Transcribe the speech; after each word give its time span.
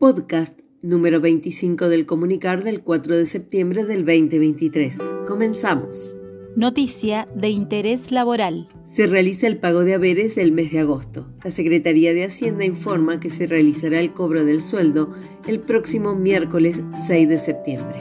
podcast 0.00 0.58
número 0.80 1.20
25 1.20 1.90
del 1.90 2.06
comunicar 2.06 2.64
del 2.64 2.80
4 2.80 3.18
de 3.18 3.26
septiembre 3.26 3.84
del 3.84 4.06
2023. 4.06 4.96
Comenzamos. 5.26 6.16
Noticia 6.56 7.28
de 7.34 7.50
interés 7.50 8.10
laboral. 8.10 8.70
Se 8.86 9.06
realiza 9.06 9.46
el 9.46 9.58
pago 9.58 9.84
de 9.84 9.92
haberes 9.92 10.36
del 10.36 10.52
mes 10.52 10.72
de 10.72 10.78
agosto. 10.78 11.28
La 11.44 11.50
Secretaría 11.50 12.14
de 12.14 12.24
Hacienda 12.24 12.64
informa 12.64 13.20
que 13.20 13.28
se 13.28 13.46
realizará 13.46 14.00
el 14.00 14.14
cobro 14.14 14.42
del 14.42 14.62
sueldo 14.62 15.12
el 15.46 15.60
próximo 15.60 16.14
miércoles 16.14 16.80
6 17.06 17.28
de 17.28 17.38
septiembre. 17.38 17.98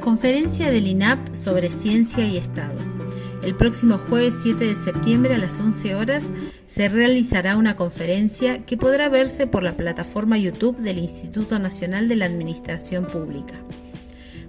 Conferencia 0.00 0.70
del 0.70 0.86
INAP 0.86 1.34
sobre 1.34 1.68
ciencia 1.68 2.26
y 2.26 2.38
Estado. 2.38 2.95
El 3.46 3.54
próximo 3.54 3.96
jueves 3.98 4.34
7 4.42 4.66
de 4.66 4.74
septiembre 4.74 5.36
a 5.36 5.38
las 5.38 5.60
11 5.60 5.94
horas 5.94 6.32
se 6.66 6.88
realizará 6.88 7.56
una 7.56 7.76
conferencia 7.76 8.66
que 8.66 8.76
podrá 8.76 9.08
verse 9.08 9.46
por 9.46 9.62
la 9.62 9.76
plataforma 9.76 10.36
YouTube 10.36 10.78
del 10.78 10.98
Instituto 10.98 11.60
Nacional 11.60 12.08
de 12.08 12.16
la 12.16 12.24
Administración 12.24 13.06
Pública. 13.06 13.54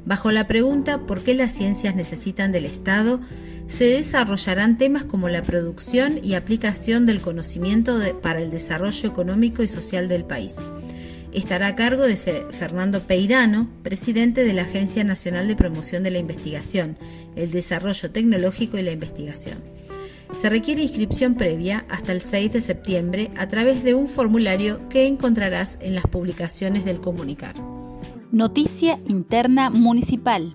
Bajo 0.04 0.32
la 0.32 0.48
pregunta 0.48 1.06
¿por 1.06 1.22
qué 1.22 1.36
las 1.36 1.52
ciencias 1.52 1.96
necesitan 1.96 2.52
del 2.52 2.66
Estado? 2.66 3.22
se 3.68 3.84
desarrollarán 3.86 4.80
temas 4.80 5.04
como 5.04 5.30
la 5.30 5.44
producción 5.44 6.20
y 6.24 6.34
aplicación 6.34 7.06
del 7.06 7.22
conocimiento 7.22 8.00
para 8.24 8.40
el 8.40 8.50
desarrollo 8.50 9.08
económico 9.10 9.62
y 9.62 9.68
social 9.68 10.08
del 10.08 10.26
país 10.26 10.66
estará 11.40 11.68
a 11.68 11.76
cargo 11.76 12.04
de 12.04 12.16
Fernando 12.16 13.02
Peirano, 13.02 13.70
presidente 13.84 14.44
de 14.44 14.54
la 14.54 14.64
Agencia 14.64 15.04
Nacional 15.04 15.48
de 15.48 15.56
Promoción 15.56 16.04
de 16.04 16.12
la 16.12 16.18
Investigación, 16.18 16.98
el 17.36 17.52
Desarrollo 17.52 18.12
Tecnológico 18.12 18.78
y 18.78 18.82
la 18.82 18.92
Investigación. 18.92 19.60
Se 20.34 20.50
requiere 20.50 20.82
inscripción 20.82 21.36
previa 21.36 21.86
hasta 21.90 22.12
el 22.12 22.22
6 22.22 22.54
de 22.54 22.62
septiembre 22.62 23.32
a 23.38 23.48
través 23.48 23.84
de 23.84 23.96
un 23.96 24.08
formulario 24.08 24.88
que 24.90 25.08
encontrarás 25.08 25.80
en 25.82 25.96
las 25.96 26.06
publicaciones 26.06 26.86
del 26.86 27.00
comunicar. 27.00 27.56
Noticia 28.32 29.00
Interna 29.08 29.70
Municipal. 29.70 30.54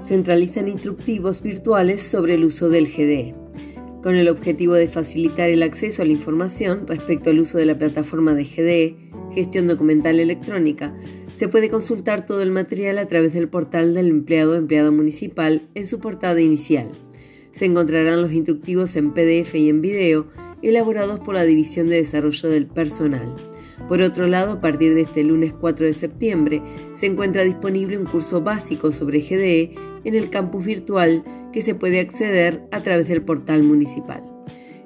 Centralizan 0.00 0.68
instructivos 0.68 1.42
virtuales 1.42 2.02
sobre 2.02 2.34
el 2.34 2.44
uso 2.44 2.68
del 2.68 2.86
GDE. 2.86 3.34
Con 4.02 4.14
el 4.14 4.28
objetivo 4.28 4.74
de 4.74 4.88
facilitar 4.88 5.50
el 5.50 5.62
acceso 5.62 6.02
a 6.02 6.04
la 6.04 6.12
información 6.12 6.86
respecto 6.86 7.30
al 7.30 7.40
uso 7.40 7.58
de 7.58 7.66
la 7.66 7.76
plataforma 7.76 8.34
de 8.34 8.44
GDE, 8.44 9.05
gestión 9.32 9.66
documental 9.66 10.20
electrónica, 10.20 10.94
se 11.36 11.48
puede 11.48 11.68
consultar 11.68 12.24
todo 12.24 12.42
el 12.42 12.50
material 12.50 12.98
a 12.98 13.06
través 13.06 13.34
del 13.34 13.48
portal 13.48 13.94
del 13.94 14.08
empleado 14.08 14.52
o 14.52 14.56
empleada 14.56 14.90
municipal 14.90 15.68
en 15.74 15.86
su 15.86 16.00
portada 16.00 16.40
inicial. 16.40 16.88
Se 17.52 17.66
encontrarán 17.66 18.22
los 18.22 18.32
instructivos 18.32 18.96
en 18.96 19.12
PDF 19.12 19.54
y 19.54 19.68
en 19.68 19.82
video 19.82 20.28
elaborados 20.62 21.20
por 21.20 21.34
la 21.34 21.44
División 21.44 21.88
de 21.88 21.96
Desarrollo 21.96 22.48
del 22.48 22.66
Personal. 22.66 23.34
Por 23.88 24.00
otro 24.00 24.26
lado, 24.26 24.52
a 24.52 24.60
partir 24.60 24.94
de 24.94 25.02
este 25.02 25.22
lunes 25.22 25.52
4 25.52 25.86
de 25.86 25.92
septiembre, 25.92 26.62
se 26.94 27.06
encuentra 27.06 27.44
disponible 27.44 27.98
un 27.98 28.06
curso 28.06 28.40
básico 28.40 28.90
sobre 28.90 29.20
GDE 29.20 29.74
en 30.04 30.14
el 30.14 30.30
campus 30.30 30.64
virtual 30.64 31.22
que 31.52 31.60
se 31.60 31.74
puede 31.74 32.00
acceder 32.00 32.66
a 32.72 32.82
través 32.82 33.08
del 33.08 33.22
portal 33.22 33.62
municipal 33.62 34.24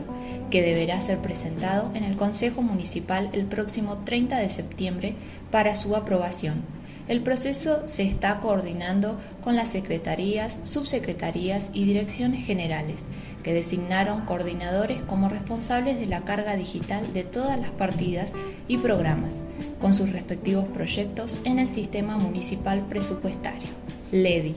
que 0.49 0.61
deberá 0.61 1.01
ser 1.01 1.17
presentado 1.17 1.91
en 1.95 2.05
el 2.05 2.15
Consejo 2.15 2.61
Municipal 2.61 3.29
el 3.33 3.43
próximo 3.43 3.97
30 4.05 4.37
de 4.37 4.47
septiembre 4.47 5.15
para 5.51 5.75
su 5.75 5.97
aprobación. 5.97 6.63
El 7.07 7.21
proceso 7.21 7.85
se 7.85 8.03
está 8.03 8.39
coordinando 8.39 9.17
con 9.41 9.57
las 9.57 9.69
secretarías, 9.69 10.61
subsecretarías 10.63 11.69
y 11.73 11.83
direcciones 11.83 12.45
generales, 12.45 13.03
que 13.43 13.53
designaron 13.53 14.21
coordinadores 14.21 15.01
como 15.01 15.27
responsables 15.27 15.99
de 15.99 16.05
la 16.05 16.21
carga 16.21 16.55
digital 16.55 17.11
de 17.11 17.23
todas 17.23 17.59
las 17.59 17.71
partidas 17.71 18.31
y 18.69 18.77
programas, 18.77 19.41
con 19.81 19.93
sus 19.93 20.13
respectivos 20.13 20.65
proyectos 20.65 21.39
en 21.43 21.59
el 21.59 21.67
sistema 21.67 22.17
municipal 22.17 22.87
presupuestario, 22.87 23.67
LEDI. 24.13 24.55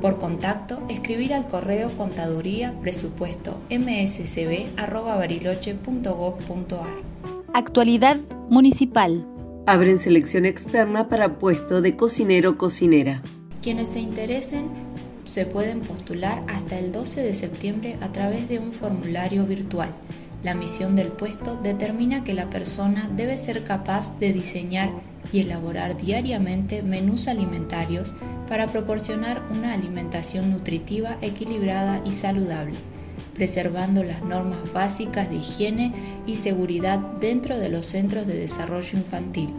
Por 0.00 0.18
contacto, 0.18 0.82
escribir 0.88 1.34
al 1.34 1.48
correo 1.48 1.90
contaduría 1.96 2.72
presupuesto 2.80 3.60
Actualidad 7.52 8.18
municipal 8.48 9.26
abren 9.66 9.98
selección 9.98 10.44
externa 10.44 11.08
para 11.08 11.38
puesto 11.38 11.80
de 11.80 11.96
cocinero-cocinera. 11.96 13.22
Quienes 13.62 13.88
se 13.88 14.00
interesen 14.00 14.68
se 15.24 15.46
pueden 15.46 15.80
postular 15.80 16.42
hasta 16.48 16.78
el 16.78 16.90
12 16.90 17.22
de 17.22 17.34
septiembre 17.34 17.96
a 18.00 18.10
través 18.10 18.48
de 18.48 18.58
un 18.58 18.72
formulario 18.72 19.46
virtual. 19.46 19.94
La 20.42 20.54
misión 20.54 20.96
del 20.96 21.08
puesto 21.08 21.56
determina 21.62 22.24
que 22.24 22.34
la 22.34 22.50
persona 22.50 23.08
debe 23.14 23.36
ser 23.36 23.62
capaz 23.62 24.18
de 24.18 24.32
diseñar 24.32 24.90
y 25.32 25.40
elaborar 25.40 25.96
diariamente 25.96 26.82
menús 26.82 27.28
alimentarios 27.28 28.12
para 28.48 28.66
proporcionar 28.66 29.40
una 29.52 29.72
alimentación 29.72 30.50
nutritiva, 30.50 31.16
equilibrada 31.22 32.02
y 32.04 32.10
saludable 32.10 32.74
preservando 33.34 34.02
las 34.02 34.22
normas 34.22 34.72
básicas 34.72 35.28
de 35.28 35.36
higiene 35.36 35.92
y 36.26 36.36
seguridad 36.36 36.98
dentro 36.98 37.58
de 37.58 37.68
los 37.68 37.86
centros 37.86 38.26
de 38.26 38.34
desarrollo 38.34 38.98
infantil. 38.98 39.50